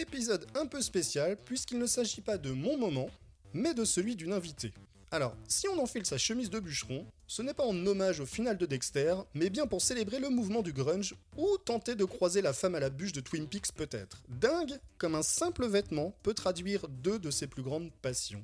[0.00, 3.08] Épisode un peu spécial puisqu'il ne s'agit pas de mon moment,
[3.52, 4.72] mais de celui d'une invitée.
[5.12, 8.58] Alors, si on enfile sa chemise de bûcheron, ce n'est pas en hommage au final
[8.58, 12.52] de Dexter, mais bien pour célébrer le mouvement du grunge ou tenter de croiser la
[12.52, 14.24] femme à la bûche de Twin Peaks peut-être.
[14.28, 18.42] Dingue, comme un simple vêtement peut traduire deux de ses plus grandes passions.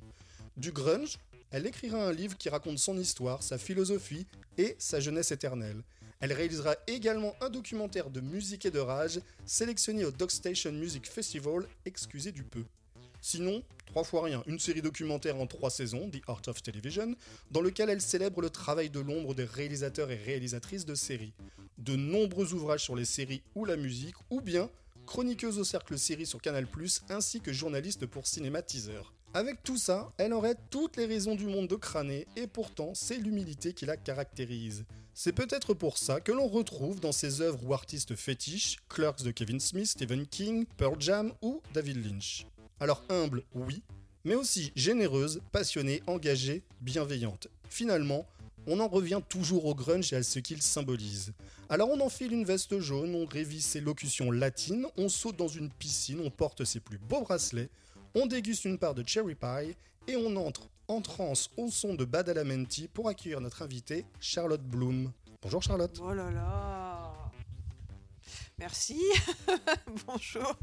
[0.55, 1.17] Du grunge,
[1.51, 4.25] elle écrira un livre qui raconte son histoire, sa philosophie
[4.57, 5.83] et sa jeunesse éternelle.
[6.21, 11.09] Elle réalisera également un documentaire de musique et de rage sélectionné au Dog Station Music
[11.09, 12.63] Festival, excusez du peu.
[13.21, 17.15] Sinon, trois fois rien, une série documentaire en trois saisons, The Art of Television,
[17.49, 21.33] dans lequel elle célèbre le travail de l'ombre des réalisateurs et réalisatrices de séries.
[21.79, 24.69] De nombreux ouvrages sur les séries ou la musique, ou bien
[25.07, 26.67] chroniqueuse au cercle série sur Canal+,
[27.09, 28.61] ainsi que journaliste pour Cinéma.
[29.33, 33.15] Avec tout ça, elle aurait toutes les raisons du monde de crâner, et pourtant c'est
[33.15, 34.83] l'humilité qui la caractérise.
[35.13, 39.31] C'est peut-être pour ça que l'on retrouve dans ses œuvres ou artistes fétiches Clerks de
[39.31, 42.45] Kevin Smith, Stephen King, Pearl Jam ou David Lynch.
[42.81, 43.83] Alors humble, oui,
[44.25, 47.47] mais aussi généreuse, passionnée, engagée, bienveillante.
[47.69, 48.27] Finalement,
[48.67, 51.31] on en revient toujours au grunge et à ce qu'il symbolise.
[51.69, 55.69] Alors on enfile une veste jaune, on révise ses locutions latines, on saute dans une
[55.69, 57.69] piscine, on porte ses plus beaux bracelets,
[58.15, 59.75] on déguste une part de cherry pie
[60.07, 65.11] et on entre en transe au son de Badalamenti pour accueillir notre invitée Charlotte Bloom.
[65.41, 65.97] Bonjour Charlotte.
[66.01, 67.13] Oh là là
[68.59, 68.99] Merci
[70.07, 70.55] Bonjour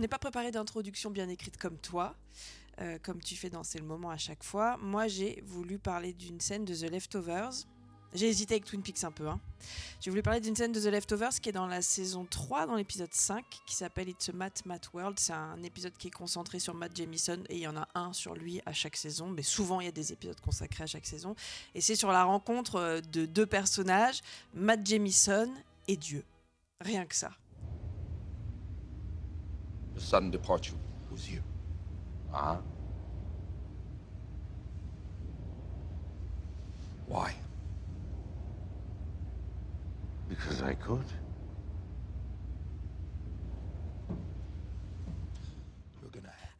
[0.00, 2.16] n'ai pas préparé d'introduction bien écrite comme toi,
[2.80, 4.76] euh, comme tu fais dans C'est le moment à chaque fois.
[4.78, 7.66] Moi, j'ai voulu parler d'une scène de The Leftovers.
[8.12, 9.28] J'ai hésité avec Twin Peaks un peu.
[9.28, 9.38] Hein.
[10.00, 12.74] J'ai voulu parler d'une scène de The Leftovers qui est dans la saison 3, dans
[12.74, 15.20] l'épisode 5, qui s'appelle It's a Matt Matt World.
[15.20, 18.12] C'est un épisode qui est concentré sur Matt Jamison et il y en a un
[18.12, 19.28] sur lui à chaque saison.
[19.28, 21.36] Mais souvent, il y a des épisodes consacrés à chaque saison.
[21.74, 24.22] Et c'est sur la rencontre euh, de deux personnages,
[24.54, 25.48] Matt Jamison
[25.86, 26.24] et Dieu.
[26.80, 27.30] Rien que ça.
[30.00, 30.76] The sudden departure
[31.10, 31.42] was you.
[32.32, 32.56] Uh huh.
[37.06, 37.34] Why?
[40.28, 41.04] Because I could.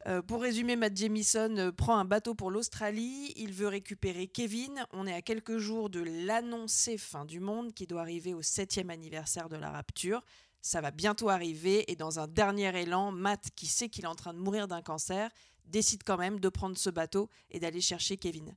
[0.07, 3.33] Euh, pour résumer, Matt Jamison euh, prend un bateau pour l'Australie.
[3.35, 4.83] Il veut récupérer Kevin.
[4.93, 8.89] On est à quelques jours de l'annoncée fin du monde qui doit arriver au septième
[8.89, 10.23] anniversaire de la rapture.
[10.61, 14.15] Ça va bientôt arriver et dans un dernier élan, Matt, qui sait qu'il est en
[14.15, 15.31] train de mourir d'un cancer,
[15.65, 18.55] décide quand même de prendre ce bateau et d'aller chercher Kevin.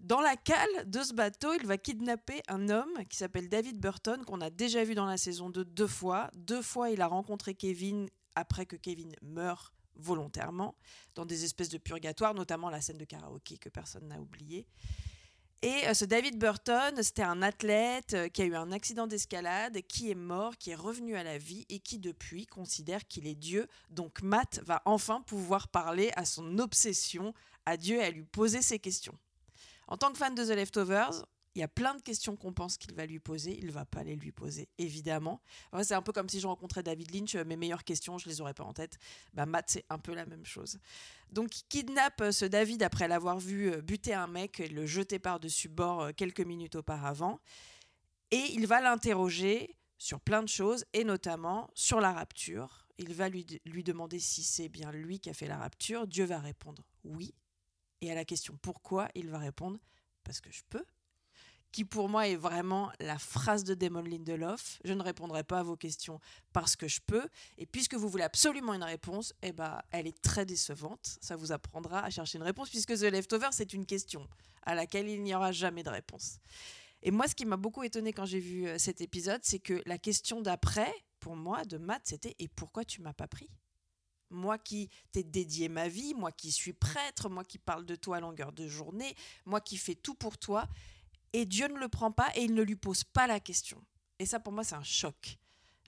[0.00, 4.24] Dans la cale de ce bateau, il va kidnapper un homme qui s'appelle David Burton,
[4.24, 6.30] qu'on a déjà vu dans la saison 2 deux fois.
[6.34, 10.76] Deux fois, il a rencontré Kevin après que Kevin meurt volontairement,
[11.14, 14.66] dans des espèces de purgatoires, notamment la scène de karaoké que personne n'a oublié.
[15.62, 19.80] Et euh, ce David Burton, c'était un athlète euh, qui a eu un accident d'escalade,
[19.88, 23.34] qui est mort, qui est revenu à la vie et qui depuis considère qu'il est
[23.34, 23.66] Dieu.
[23.90, 27.32] Donc Matt va enfin pouvoir parler à son obsession
[27.64, 29.16] à Dieu et à lui poser ses questions.
[29.88, 31.24] En tant que fan de The Leftovers,
[31.56, 34.04] il y a plein de questions qu'on pense qu'il va lui poser, il va pas
[34.04, 35.40] les lui poser, évidemment.
[35.82, 38.42] C'est un peu comme si je rencontrais David Lynch, euh, mes meilleures questions, je les
[38.42, 38.98] aurais pas en tête.
[39.32, 40.78] Bah, Matt, c'est un peu la même chose.
[41.32, 44.84] Donc, il kidnappe euh, ce David après l'avoir vu euh, buter un mec et le
[44.84, 47.40] jeter par-dessus bord quelques minutes auparavant.
[48.32, 52.86] Et il va l'interroger sur plein de choses, et notamment sur la rapture.
[52.98, 56.06] Il va lui, lui demander si c'est bien lui qui a fait la rapture.
[56.06, 57.32] Dieu va répondre oui.
[58.02, 59.80] Et à la question pourquoi, il va répondre
[60.22, 60.84] parce que je peux
[61.76, 64.80] qui pour moi est vraiment la phrase de Damon Lindelof.
[64.82, 66.20] Je ne répondrai pas à vos questions
[66.54, 67.28] parce que je peux.
[67.58, 71.18] Et puisque vous voulez absolument une réponse, eh ben, elle est très décevante.
[71.20, 74.26] Ça vous apprendra à chercher une réponse puisque The Leftover, c'est une question
[74.62, 76.38] à laquelle il n'y aura jamais de réponse.
[77.02, 79.82] Et moi, ce qui m'a beaucoup étonné quand j'ai vu euh, cet épisode, c'est que
[79.84, 83.50] la question d'après, pour moi, de Matt, c'était Et pourquoi tu m'as pas pris?
[84.30, 88.16] Moi qui t'ai dédié ma vie, moi qui suis prêtre, moi qui parle de toi
[88.16, 89.14] à longueur de journée,
[89.44, 90.66] moi qui fais tout pour toi,
[91.32, 93.82] et Dieu ne le prend pas et il ne lui pose pas la question.
[94.18, 95.38] Et ça, pour moi, c'est un choc.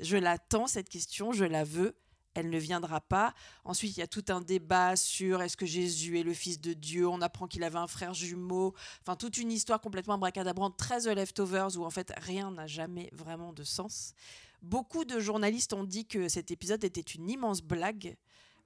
[0.00, 1.96] Je l'attends, cette question, je la veux,
[2.35, 3.35] elle ne viendra pas.
[3.64, 6.73] Ensuite, il y a tout un débat sur est-ce que Jésus est le Fils de
[6.73, 8.75] Dieu On apprend qu'il avait un frère jumeau.
[9.02, 13.11] Enfin, toute une histoire complètement bracadabrante, très The Leftovers, où en fait rien n'a jamais
[13.12, 14.14] vraiment de sens.
[14.62, 18.17] Beaucoup de journalistes ont dit que cet épisode était une immense blague.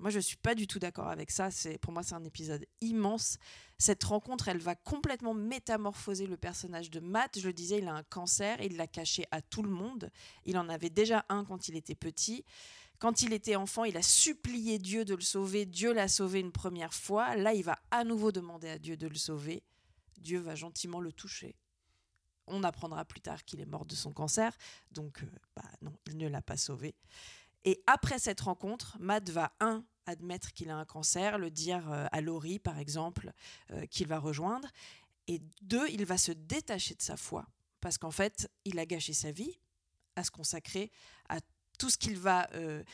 [0.03, 1.53] Moi, je suis pas du tout d'accord avec ça.
[1.53, 3.39] C'est pour moi, c'est un épisode immense.
[3.79, 7.39] Cette rencontre, elle va complètement métamorphoser le personnage de Matt.
[7.39, 10.11] Je le disais, il a un cancer, il l'a caché à tout le monde.
[10.45, 12.45] Il en avait déjà un quand il était petit.
[12.99, 15.67] Quand il était enfant, il a supplié Dieu de le sauver.
[15.67, 17.37] Dieu l'a sauvé une première fois.
[17.37, 19.63] Là, il va à nouveau demander à Dieu de le sauver.
[20.19, 21.55] Dieu va gentiment le toucher.
[22.49, 24.57] On apprendra plus tard qu'il est mort de son cancer,
[24.91, 26.97] donc euh, bah non, il ne l'a pas sauvé.
[27.65, 32.07] Et après cette rencontre, Matt va, un, admettre qu'il a un cancer, le dire euh,
[32.13, 33.33] à Laurie, par exemple,
[33.71, 34.69] euh, qu'il va rejoindre,
[35.29, 37.47] et deux, il va se détacher de sa foi,
[37.81, 39.59] parce qu'en fait, il a gâché sa vie
[40.17, 40.91] à se consacrer
[41.29, 41.39] à
[41.79, 42.85] tout ce qu'il va euh,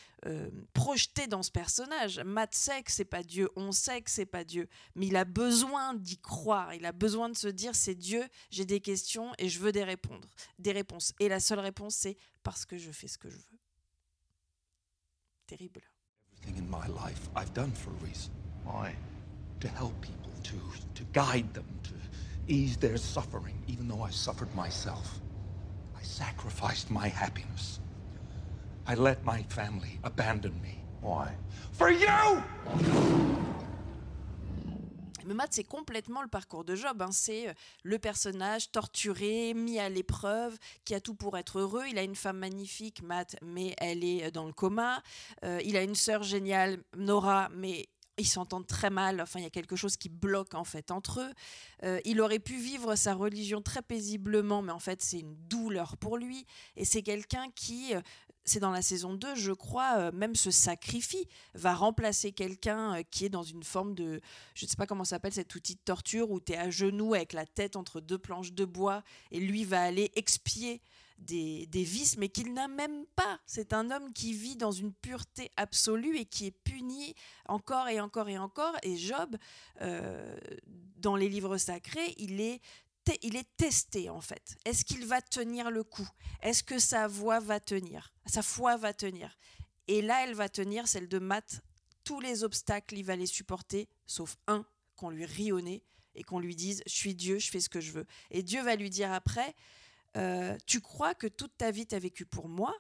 [0.73, 2.21] projeter dans ce personnage.
[2.21, 5.25] Matt sait que c'est pas Dieu, on sait que c'est pas Dieu, mais il a
[5.25, 9.49] besoin d'y croire, il a besoin de se dire c'est Dieu, j'ai des questions et
[9.49, 9.85] je veux des
[10.59, 11.13] des réponses.
[11.19, 13.59] Et la seule réponse c'est parce que je fais ce que je veux.
[15.47, 15.83] Terrible.
[16.49, 18.31] Everything in my life I've done for a reason.
[18.65, 18.95] Why?
[19.61, 20.57] To help people, to,
[20.95, 21.91] to guide them, to
[22.47, 25.21] ease their suffering, even though I suffered myself.
[25.99, 27.81] I sacrificed my happiness.
[28.87, 30.81] I let my family abandon me.
[31.03, 31.35] Why?
[31.73, 32.43] For you!
[35.29, 37.03] Mais Matt, c'est complètement le parcours de Job.
[37.03, 37.13] hein.
[37.13, 37.53] C'est euh,
[37.83, 41.85] le personnage torturé, mis à l'épreuve, qui a tout pour être heureux.
[41.91, 45.03] Il a une femme magnifique, Matt, mais elle est euh, dans le coma.
[45.45, 49.21] Euh, il a une sœur géniale, Nora, mais ils s'entendent très mal.
[49.21, 51.33] Enfin, il y a quelque chose qui bloque en fait entre eux.
[51.85, 55.97] Euh, il aurait pu vivre sa religion très paisiblement, mais en fait, c'est une douleur
[55.97, 56.47] pour lui.
[56.77, 58.01] Et c'est quelqu'un qui, euh,
[58.45, 63.25] c'est dans la saison 2, je crois, euh, même se sacrifie, va remplacer quelqu'un qui
[63.25, 64.21] est dans une forme de,
[64.55, 67.15] je ne sais pas comment s'appelle cet outil de torture où tu es à genoux
[67.15, 70.83] avec la tête entre deux planches de bois et lui va aller expier
[71.19, 73.41] des, vices, mais qu'il n'a même pas.
[73.47, 77.15] C'est un homme qui vit dans une pureté absolue et qui est puni
[77.47, 78.77] encore et encore et encore.
[78.83, 79.37] Et Job,
[79.81, 80.37] euh,
[80.97, 82.61] dans les livres sacrés, il est
[83.23, 84.57] il est testé en fait.
[84.65, 86.09] Est-ce qu'il va tenir le coup?
[86.43, 88.13] Est-ce que sa voix va tenir?
[88.27, 89.39] Sa foi va tenir
[89.87, 91.63] Et là, elle va tenir, celle de Matt.
[92.05, 94.67] Tous les obstacles, il va les supporter, sauf un,
[94.97, 95.83] qu'on lui rit au nez
[96.15, 98.07] et qu'on lui dise Je suis Dieu, je fais ce que je veux.
[98.31, 99.55] Et Dieu va lui dire après
[100.19, 102.75] euh, Tu crois que toute ta vie t'as vécu pour moi?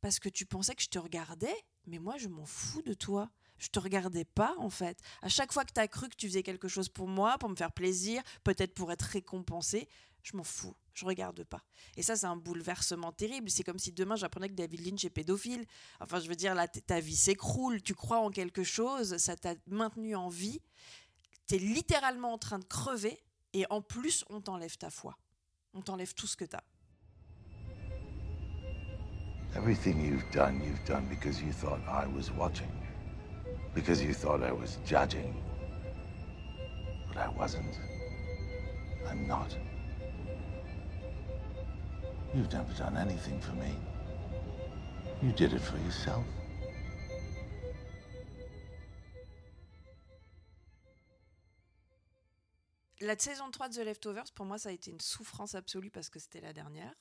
[0.00, 1.56] Parce que tu pensais que je te regardais,
[1.86, 3.30] mais moi je m'en fous de toi.
[3.58, 5.00] Je te regardais pas en fait.
[5.20, 7.48] À chaque fois que tu as cru que tu faisais quelque chose pour moi, pour
[7.48, 9.88] me faire plaisir, peut-être pour être récompensé,
[10.22, 10.74] je m'en fous.
[10.92, 11.62] Je regarde pas.
[11.96, 13.50] Et ça, c'est un bouleversement terrible.
[13.50, 15.64] C'est comme si demain j'apprenais que David Lynch est pédophile.
[16.00, 17.82] Enfin, je veux dire, là, ta vie s'écroule.
[17.82, 20.60] Tu crois en quelque chose, ça t'a maintenu en vie.
[21.46, 23.22] Tu es littéralement en train de crever.
[23.52, 25.16] Et en plus, on t'enlève ta foi.
[25.74, 26.62] On t'enlève tout ce que tu as.
[29.56, 32.70] Everything you've done, you've done because you thought I was watching.
[33.74, 35.34] Because you thought I was judging.
[37.08, 37.78] But I wasn't.
[39.08, 39.56] I'm not.
[42.34, 43.72] You've never done anything for me.
[45.22, 46.24] You did it for yourself.
[53.00, 56.10] La saison 3 de The Leftovers, pour moi, ça a été une souffrance absolue parce
[56.10, 56.94] que c'était la dernière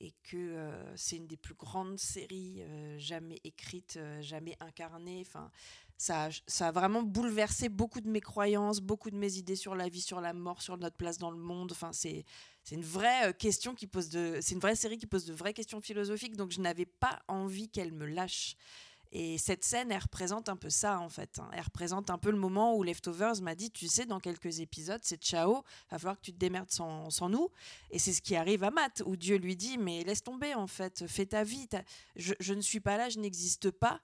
[0.00, 5.22] et que euh, c'est une des plus grandes séries euh, jamais écrites, euh, jamais incarnées.
[5.24, 5.50] Enfin,
[5.96, 9.76] ça, a- ça a vraiment bouleversé beaucoup de mes croyances, beaucoup de mes idées sur
[9.76, 11.70] la vie, sur la mort, sur notre place dans le monde.
[11.70, 12.24] Enfin, c'est
[12.72, 15.80] une vraie question qui pose de, c'est une vraie série qui pose de vraies questions
[15.80, 16.36] philosophiques.
[16.36, 18.56] Donc, je n'avais pas envie qu'elle me lâche.
[19.14, 21.38] Et cette scène, elle représente un peu ça, en fait.
[21.38, 21.48] hein.
[21.52, 25.00] Elle représente un peu le moment où Leftovers m'a dit, tu sais, dans quelques épisodes,
[25.02, 27.50] c'est ciao, va falloir que tu te démerdes sans, sans nous.
[27.90, 30.66] Et c'est ce qui arrive à Matt, où Dieu lui dit, mais laisse tomber, en
[30.66, 31.68] fait, fais ta vie.
[32.16, 34.00] je ne suis pas là, je n'existe pas.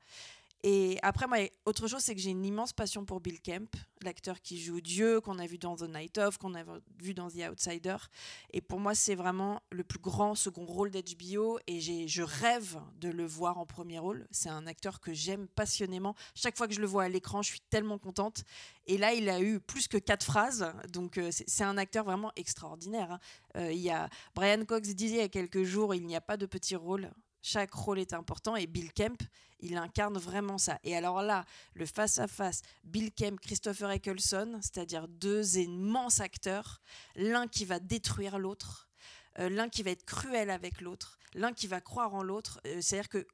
[0.65, 4.41] Et après, moi, autre chose, c'est que j'ai une immense passion pour Bill Kemp, l'acteur
[4.41, 6.65] qui joue Dieu, qu'on a vu dans The Night Of, qu'on a
[7.01, 7.97] vu dans The Outsider.
[8.53, 13.09] Et pour moi, c'est vraiment le plus grand second rôle d'HBO et je rêve de
[13.09, 14.27] le voir en premier rôle.
[14.33, 16.15] C'est un acteur que j'aime passionnément.
[16.35, 18.43] Chaque fois que je le vois à l'écran, je suis tellement contente.
[18.87, 22.05] Et là, il a eu plus que quatre phrases, donc euh, c'est c'est un acteur
[22.05, 23.11] vraiment extraordinaire.
[23.13, 23.21] hein.
[23.57, 26.21] Euh, il y a Brian Cox disait il y a quelques jours, il n'y a
[26.21, 27.11] pas de petit rôle.
[27.43, 29.23] Chaque rôle est important et Bill Kemp,
[29.61, 30.79] il incarne vraiment ça.
[30.85, 36.81] Et alors là, le face-à-face, Bill Kemp, Christopher Eccleston, c'est-à-dire deux immenses acteurs,
[37.15, 38.89] l'un qui va détruire l'autre,
[39.39, 42.61] euh, l'un qui va être cruel avec l'autre, l'un qui va croire en l'autre.
[42.67, 43.27] Euh, C'est-à-dire que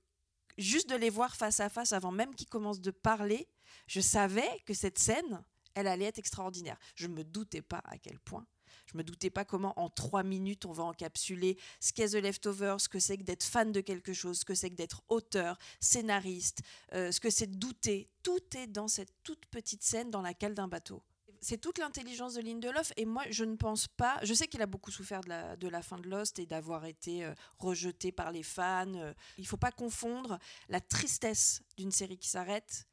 [0.59, 3.49] juste de les voir face à face avant même qu'ils commencent de parler,
[3.87, 5.45] je savais que cette scène,
[5.75, 6.79] elle allait être extraordinaire.
[6.95, 8.47] Je ne me doutais pas à quel point.
[8.87, 12.81] Je me doutais pas comment en trois minutes on va encapsuler ce qu'est The Leftovers,
[12.81, 15.59] ce que c'est que d'être fan de quelque chose, ce que c'est que d'être auteur,
[15.81, 16.61] scénariste,
[16.93, 18.09] euh, ce que c'est de douter.
[18.23, 21.03] Tout est dans cette toute petite scène dans la cale d'un bateau.
[21.41, 22.93] c'est toute l'intelligence de Lindelof.
[22.97, 24.19] Et moi, je ne pense pas.
[24.23, 27.35] Je sais qu'il a beaucoup souffert de la, fin de Lost et d'avoir été euh,
[27.59, 28.95] rejeté par les fans.
[28.95, 29.13] Euh.
[29.37, 30.39] il faut pas confondre
[30.69, 32.87] la tristesse d'une série qui s'arrête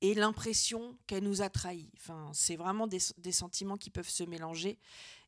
[0.00, 1.90] et l'impression qu'elle nous a trahis.
[1.96, 3.00] Enfin, c'est vraiment des,
[3.32, 4.78] sentiments qui peuvent se mélanger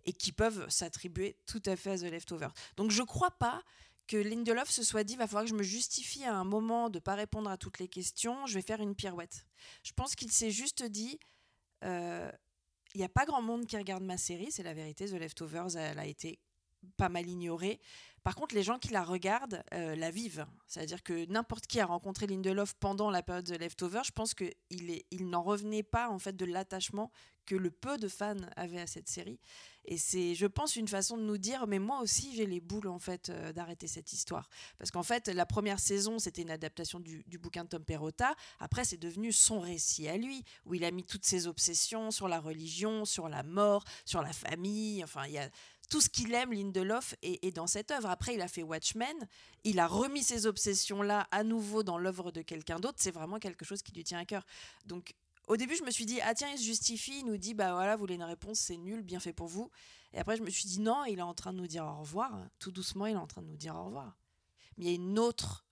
[0.05, 2.53] et qui peuvent s'attribuer tout à fait à The Leftovers.
[2.77, 3.63] Donc, je crois pas
[4.07, 6.99] que Lindelof se soit dit va falloir que je me justifie à un moment de
[6.99, 9.47] pas répondre à toutes les questions, je vais faire une pirouette.
[9.85, 11.21] Je pense qu'il s'est juste dit
[11.85, 12.31] euh,
[12.95, 15.07] il n'y a pas grand monde qui regarde ma série, c'est la vérité.
[15.07, 16.41] The Leftovers, elle a été
[16.97, 17.81] pas mal ignorée.
[18.23, 20.47] Par contre, les gens qui la regardent euh, la vivent.
[20.67, 24.53] C'est-à-dire que n'importe qui a rencontré Lindelof pendant la période de Leftover, je pense qu'il
[24.71, 27.11] il n'en revenait pas en fait de l'attachement
[27.51, 29.41] que le peu de fans avaient à cette série.
[29.85, 32.87] Et c'est, je pense, une façon de nous dire, mais moi aussi j'ai les boules
[32.87, 34.49] en fait euh, d'arrêter cette histoire.
[34.79, 38.37] Parce qu'en fait, la première saison, c'était une adaptation du, du, bouquin de Tom Perrotta.
[38.61, 42.29] Après, c'est devenu son récit à lui, où il a mis toutes ses obsessions sur
[42.29, 45.03] la religion, sur la mort, sur la famille.
[45.03, 45.51] Enfin, il y a
[45.89, 48.11] tout ce qu'il aime, Lindelof, est, dans cette œuvre.
[48.11, 49.27] Après, il a fait Watchmen,
[49.65, 52.99] il a remis ces obsessions-là à nouveau dans l'œuvre de quelqu'un d'autre.
[53.01, 54.47] C'est vraiment quelque chose qui lui tient à cœur.
[54.87, 55.15] Donc,
[55.51, 57.73] au début, je me suis dit, ah tiens, il se justifie, il nous dit, bah
[57.73, 59.69] voilà, vous voulez une réponse, c'est nul, bien fait pour vous.
[60.13, 61.99] Et après, je me suis dit, non, il est en train de nous dire au
[61.99, 62.33] revoir.
[62.61, 64.17] Tout doucement, il est en train de nous dire au revoir.
[64.77, 65.67] Mais il y a une autre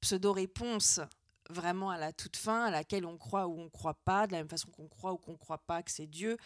[0.00, 1.00] pseudo-réponse
[1.48, 4.32] vraiment à la toute fin, à laquelle on croit ou on ne croit pas, de
[4.32, 6.36] la même façon qu'on croit ou qu'on ne croit pas que c'est Dieu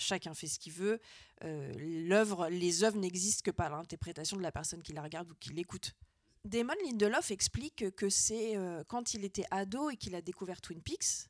[0.00, 1.00] chacun fait ce qu'il veut.
[1.44, 5.50] Euh, les œuvres n'existent que par l'interprétation de la personne qui la regarde ou qui
[5.50, 5.94] l'écoute.
[6.44, 10.80] Damon Lindelof explique que c'est euh, quand il était ado et qu'il a découvert Twin
[10.80, 11.28] Peaks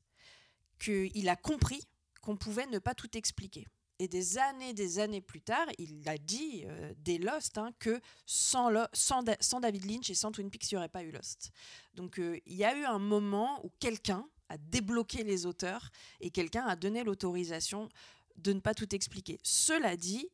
[0.78, 1.82] qu'il a compris
[2.20, 3.66] qu'on pouvait ne pas tout expliquer.
[4.00, 8.00] Et des années, des années plus tard, il a dit euh, des Lost hein, que
[8.26, 9.22] sans, sans,
[9.60, 11.50] David Lynch et sans Twin Peaks, il n'y aurait pas eu Lost.
[11.94, 16.64] Donc il y a eu un moment où quelqu'un a débloqué les auteurs et quelqu'un
[16.66, 17.88] a donné l'autorisation
[18.36, 19.40] de ne pas tout expliquer.
[19.42, 20.28] Cela dit,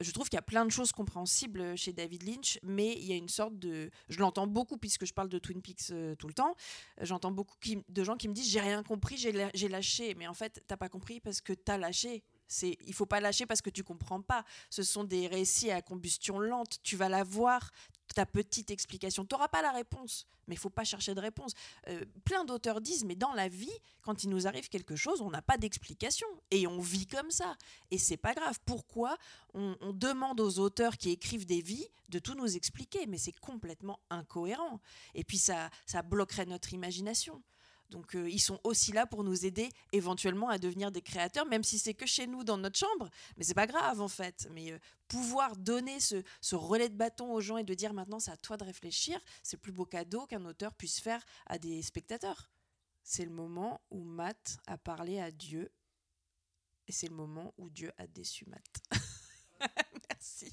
[0.00, 3.12] je trouve qu'il y a plein de choses compréhensibles chez David Lynch, mais il y
[3.12, 3.90] a une sorte de...
[4.08, 6.54] Je l'entends beaucoup puisque je parle de Twin Peaks euh, tout le temps.
[7.00, 7.56] J'entends beaucoup
[7.88, 10.14] de gens qui me disent j'ai rien compris, j'ai lâché.
[10.14, 12.22] Mais en fait, t'as pas compris parce que t'as lâché.
[12.48, 14.44] C'est, il faut pas lâcher parce que tu comprends pas.
[14.70, 16.78] Ce sont des récits à combustion lente.
[16.82, 17.70] Tu vas la voir,
[18.14, 19.24] ta petite explication.
[19.24, 21.52] Tu n'auras pas la réponse, mais il faut pas chercher de réponse.
[21.88, 25.30] Euh, plein d'auteurs disent, mais dans la vie, quand il nous arrive quelque chose, on
[25.30, 27.56] n'a pas d'explication et on vit comme ça.
[27.90, 28.58] Et c'est pas grave.
[28.64, 29.16] Pourquoi
[29.54, 33.06] on, on, demande aux auteurs qui écrivent des vies de tout nous expliquer?
[33.06, 34.80] Mais c'est complètement incohérent.
[35.14, 37.42] Et puis ça, ça bloquerait notre imagination.
[37.90, 41.64] Donc euh, ils sont aussi là pour nous aider éventuellement à devenir des créateurs, même
[41.64, 43.08] si c'est que chez nous dans notre chambre.
[43.36, 44.48] Mais c'est pas grave en fait.
[44.52, 44.78] Mais euh,
[45.08, 48.56] pouvoir donner ce, relais de bâton aux gens et de dire maintenant c'est à toi
[48.56, 52.50] de réfléchir, c'est le plus beau cadeau qu'un auteur puisse faire à des spectateurs.
[53.02, 55.70] C'est le moment où Matt a parlé à Dieu
[56.88, 59.00] et c'est le moment où Dieu a déçu Matt.
[60.10, 60.52] Merci.